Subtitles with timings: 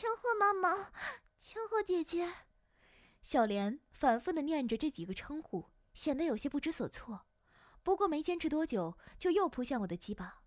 [0.00, 0.92] 千鹤妈妈，
[1.36, 2.32] 千鹤姐姐。
[3.20, 7.26] 小莲反复的念着这几个称呼，显得有些不知所措。
[7.82, 10.44] 不过没坚持多久，就又扑向我的鸡巴。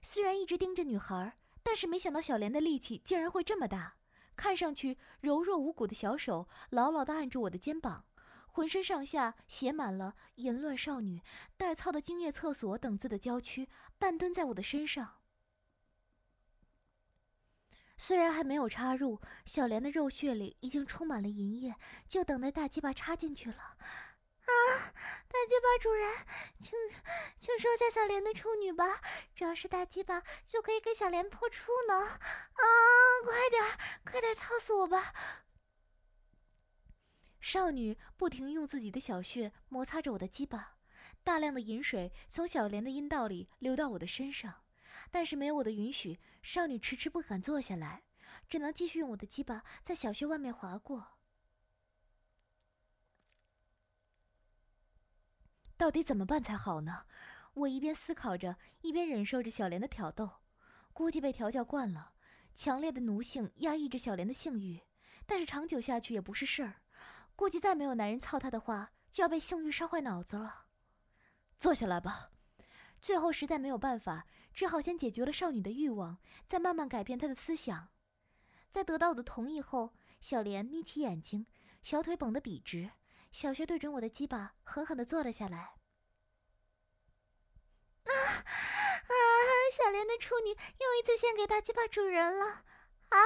[0.00, 3.96] 虽然一直盯着女孩，但是没想到小莲的力气竟然会这么大。
[4.36, 8.04] 看上去柔弱无骨的小手牢牢地按住我的肩膀，
[8.46, 11.20] 浑身上下写满了“淫乱少女
[11.58, 13.68] ”“带操的精液厕所”等字的娇躯，
[13.98, 15.16] 半蹲在我的身上。
[17.96, 21.74] 虽然还没有插入，小莲的肉穴里已经充满了银液，
[22.08, 23.56] 就等待大鸡巴插进去了。
[23.56, 24.52] 啊，
[25.28, 26.12] 大鸡巴主人，
[26.60, 26.72] 请
[27.38, 29.00] 请收下小莲的处女吧，
[29.34, 31.94] 只要是大鸡巴就可以给小莲破处呢。
[31.94, 32.62] 啊，
[33.24, 33.62] 快点，
[34.04, 35.14] 快点操死我吧！
[37.40, 40.76] 少女不停用自己的小穴摩擦着我的鸡巴，
[41.22, 44.63] 大量的饮水从小莲的阴道里流到我的身上，
[45.14, 48.02] 但是没有我的允许，少女迟迟不肯坐下来，
[48.48, 51.18] 只能继续用我的鸡巴在小穴外面划过。
[55.76, 57.04] 到底怎么办才好呢？
[57.52, 60.28] 我一边思考着，一边忍受着小莲的挑逗。
[60.92, 62.14] 估计被调教惯了，
[62.52, 64.80] 强烈的奴性压抑着小莲的性欲，
[65.26, 66.82] 但是长久下去也不是事儿。
[67.36, 70.64] 估计再没有男人操她的话，就要被性欲烧坏脑子了。
[71.56, 72.32] 坐下来吧。
[73.00, 77.88] 最后实在没有办法，只好先解决了少女的欲望，再慢慢改变她的思想。
[78.70, 81.46] 在得到我的同意后，小莲眯起眼睛，
[81.82, 82.92] 小腿绷得笔直。
[83.32, 85.74] 小穴对准我的鸡巴，狠狠地坐了下来。
[88.04, 89.12] 啊啊！
[89.76, 92.64] 小莲的处女又一次献给大鸡巴主人了！
[93.08, 93.18] 啊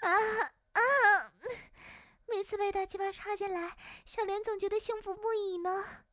[0.00, 1.32] 啊啊！
[2.26, 6.04] 每次被大鸡巴插进来，小莲总觉得幸福不已呢。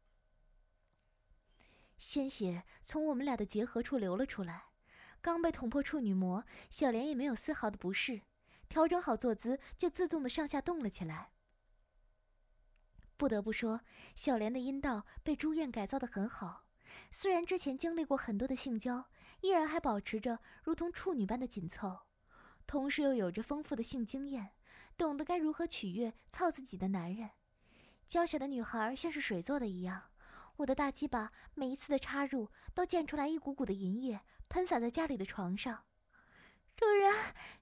[2.08, 4.68] 鲜血从我们俩的结合处流了出来，
[5.20, 8.22] 刚被捅破处女膜，小莲也没有丝毫的不适，
[8.70, 11.34] 调整好坐姿，就自动的上下动了起来。
[13.18, 13.82] 不得不说，
[14.16, 16.64] 小莲的阴道被朱燕改造的很好。
[17.12, 19.10] 虽然之前经历过很多的性交，
[19.42, 22.04] 依然还保持着如同处女般的紧凑，
[22.66, 24.52] 同时又有着丰富的性经验，
[24.96, 27.32] 懂得该如何取悦操自己的男人。
[28.08, 30.04] 娇小的女孩像是水做的一样，
[30.58, 35.86] 我的大鸡巴每一次的插入都溅出来一股股的银液，喷洒在家里的床上。
[36.76, 37.14] 主人，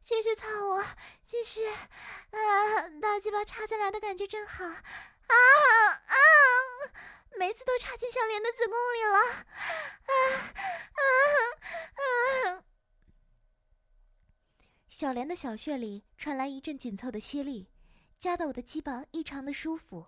[0.04, 0.84] 继续操我，
[1.26, 1.66] 继续！
[1.66, 4.66] 啊，大鸡巴插进来的感觉真好。
[4.66, 6.16] 啊啊！
[7.38, 9.20] 每次都插进小莲的子宫里了，
[10.06, 10.14] 啊
[10.96, 11.02] 啊
[12.56, 12.64] 啊！
[14.88, 17.70] 小莲的小穴里传来一阵紧凑的吸力，
[18.18, 20.08] 夹得我的鸡巴异常的舒服，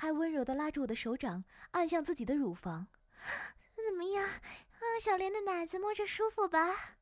[0.00, 1.42] 还温柔的拉住我的手掌，
[1.72, 2.86] 按向自己的乳房。
[3.74, 4.24] 怎么样？
[4.24, 6.98] 啊，小莲的奶子摸着舒服吧？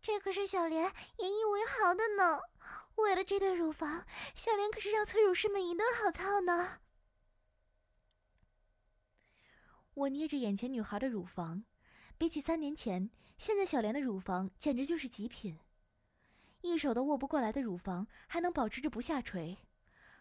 [0.00, 2.42] 这可是小莲引以为豪的呢。
[2.94, 6.78] 为了这对乳房，小莲可是让催乳师们一顿好操呢。
[9.94, 11.64] 我捏着眼前女孩的乳房，
[12.16, 15.58] 比起三年前，现在小莲的乳房简直就是极品，
[16.60, 19.58] 一手都握不过来的乳房还能保持着不下垂，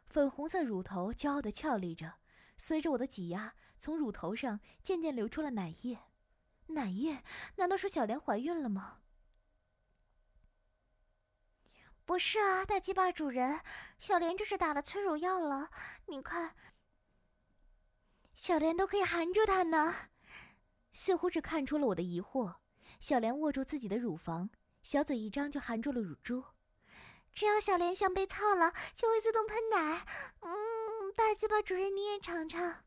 [0.10, 2.16] 粉红色乳头骄傲的翘立着，
[2.56, 6.00] 随着我的挤压，从乳头上渐渐流出了奶液。
[6.68, 7.24] 奶液？
[7.56, 9.00] 难道说小莲怀孕了吗？
[12.06, 13.60] 不是啊，大鸡巴主人，
[14.00, 15.70] 小莲这是打了催乳药了。
[16.06, 16.56] 你看，
[18.36, 19.94] 小莲都可以含住它呢。
[20.94, 22.56] 似乎是看出了我的疑惑，
[23.00, 24.50] 小莲握住自己的乳房，
[24.82, 26.44] 小嘴一张就含住了乳珠。
[27.38, 30.04] 只要小莲想被操了，就会自动喷奶。
[30.42, 32.84] 嗯，大鸡巴主人你也尝尝。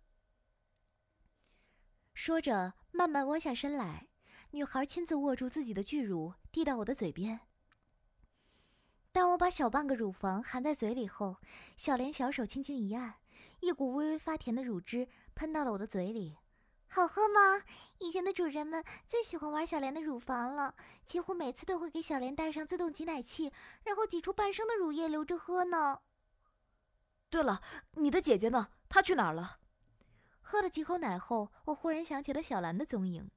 [2.15, 4.09] 说着，慢慢弯下身来，
[4.51, 7.43] 女孩亲自握住自己的巨乳，递到我的嘴边。
[9.13, 11.37] 当我把小半个乳房含在嘴里后，
[11.77, 13.21] 小莲小手轻轻一按，
[13.61, 15.07] 一股微微发甜的乳汁
[15.37, 16.39] 喷到了我的嘴里。
[16.93, 17.63] 好喝吗？
[18.01, 20.75] 以前的主人们最喜欢玩小莲的乳房了，
[21.07, 23.53] 几乎每次都会给小莲带上自动挤奶器，
[23.85, 26.01] 然后挤出半升的乳液留着喝呢。
[27.31, 27.63] 对了，
[27.93, 28.71] 你的姐姐呢？
[28.89, 29.61] 她去哪儿了？
[30.41, 33.31] 喝了几口奶后，我忽然想起了小兰的踪影。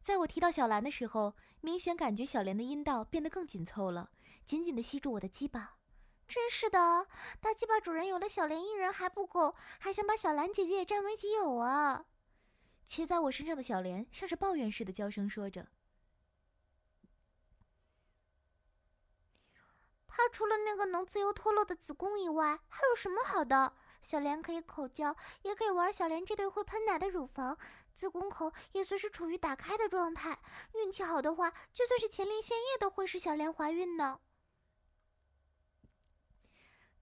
[0.00, 4.10] 在我提到小兰的时候，明显感觉小莲的阴道变得更紧凑了，
[4.44, 5.76] 紧紧地吸住我的鸡巴。
[6.26, 7.06] 真是的，
[7.40, 12.06] 大鸡巴主人有了小莲一人还不够，还想把小兰姐姐也占为己有啊！
[12.84, 15.68] 骑在我身上的小莲像是抱怨似的娇声说着
[20.08, 23.74] ：“她除了那个能自由脱落的子宫以外，还有什么好的？
[24.02, 27.56] 小莲可以口交，也可以玩小莲这对会喷奶的乳房，
[27.92, 30.38] 子宫口也随时处于打开的状态。
[30.74, 34.20] 运气好的话，就算是前列腺液都会使小莲怀孕呢。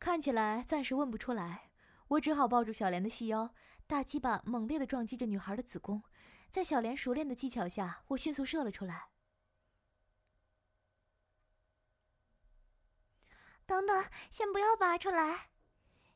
[0.02, 1.70] 看起来暂时问不出来，
[2.08, 3.54] 我只好抱住小莲的细腰，
[3.86, 6.02] 大鸡巴猛烈的撞击着女孩的子宫，
[6.50, 9.10] 在小莲熟练的技巧下，我迅速射了出来。
[13.64, 15.50] 等等，先不要拔出来。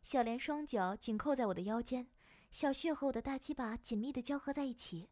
[0.02, 2.08] 小莲双脚紧扣在我的腰间，
[2.50, 5.10] 小穴和我的大鸡巴紧密的交合在一起。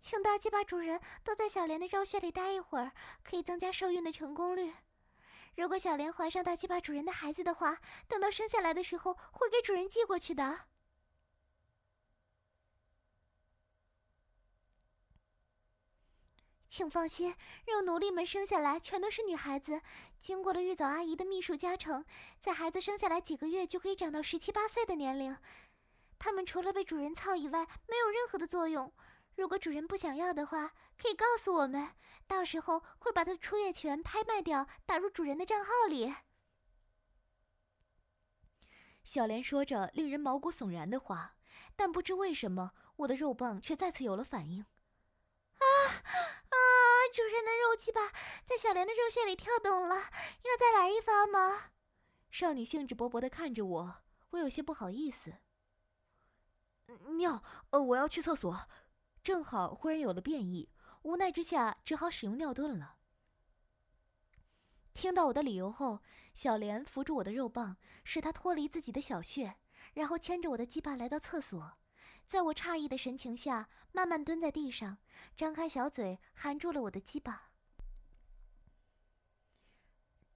[0.00, 2.90] 请大鸡巴主人多在小莲的肉穴里待一会儿，
[3.22, 4.74] 可以增加受孕的成功率。
[5.56, 7.78] 如果小莲怀上大鸡巴主人的孩子的话，
[8.08, 10.60] 等到生下来的时候会给主人寄过去的。
[16.68, 17.36] 请放心，
[17.66, 19.80] 让奴隶们生下来全都是女孩子，
[20.18, 22.04] 经过了玉藻阿姨的秘术加成，
[22.40, 25.36] 在孩子生下来几个月就可以长到十七八岁的年龄。
[26.18, 28.92] 他们除了被主人操以外，没有任何的作用。
[29.36, 31.94] 如果主人不想要的话，可以告诉我们，
[32.26, 36.14] 到时候会把他的出月权拍卖掉，打入主人的账号里。
[39.02, 41.36] 小莲说着令人毛骨悚然的话，
[41.76, 44.62] 但不知为什么，我的肉棒却再次有了反应。
[44.62, 45.66] 啊
[46.48, 46.56] 啊！
[47.12, 48.10] 主人的肉鸡巴
[48.44, 51.70] 在小莲的肉穴里跳动了，要再来一发吗？
[52.30, 53.96] 少女兴致勃勃地看着我，
[54.30, 55.34] 我有些不好意思。
[57.16, 58.68] 尿，呃，我要去厕所。
[59.24, 60.68] 正好忽然有了变异，
[61.02, 62.96] 无奈之下只好使用尿遁了。
[64.92, 66.02] 听到我的理由后，
[66.34, 69.56] 小莲扶住我的肉棒，使它脱离自己的小穴，
[69.94, 71.78] 然后牵着我的鸡巴来到厕所。
[72.26, 74.98] 在我诧异的神情下，慢慢蹲在地上，
[75.34, 77.50] 张开小嘴含住了我的鸡巴。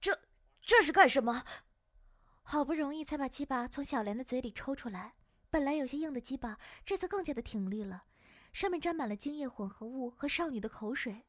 [0.01, 0.19] 这
[0.61, 1.45] 这是干什么？
[2.41, 5.13] 好不容易才把鸡巴从小莲的嘴里抽出来，
[5.51, 8.05] 本来有些硬的鸡巴，这次更加的挺立了，
[8.51, 11.25] 上面沾满了精液混合物和少女的口水。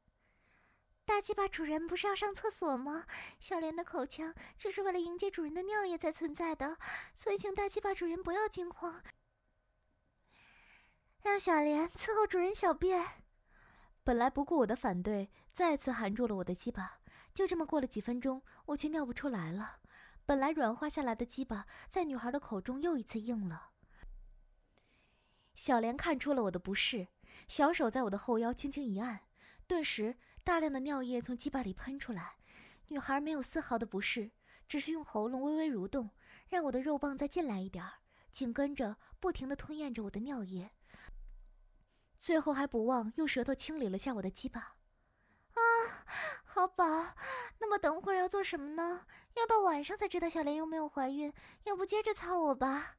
[1.04, 3.04] 大鸡巴主人不是要上厕所吗？
[3.40, 6.78] 小莲的口腔就是为了迎接主人的尿液才存在的，
[7.14, 9.02] 所以请大鸡巴主人不要惊慌。
[11.22, 13.04] 让小莲伺候主人小便。
[14.04, 17.00] 本来不顾我的反对，再次含住了我的鸡巴。
[17.34, 19.80] 就这么过了几分钟，我却尿不出来了。
[20.24, 23.69] 本来软化下来的鸡巴，在女孩的口中又一次硬了。
[25.54, 27.08] 小莲看出了我的不适，
[27.46, 29.20] 小手在我的后腰轻轻一按，
[29.66, 32.36] 顿时大量的尿液从鸡巴里喷出来。
[32.88, 34.30] 女孩没有丝毫的不适，
[34.66, 36.10] 只是用喉咙微微蠕动，
[36.48, 37.94] 让我的肉棒再进来一点儿，
[38.32, 40.70] 紧跟着不停地吞咽着我的尿液。
[42.18, 44.60] 最后还不忘用舌头清理了下我的鸡巴，
[45.54, 45.60] 啊，
[46.44, 46.84] 好饱。
[47.58, 49.06] 那么等会儿要做什么呢？
[49.36, 51.32] 要到晚上才知道小莲有没有怀孕。
[51.64, 52.96] 要不接着操我吧。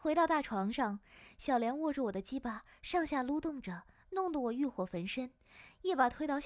[0.00, 1.00] 回到大床上，
[1.36, 5.32] 小莲握住我的鸡巴，上下撸动着，弄得我欲火焚身，
[5.82, 6.36] 一把推倒小。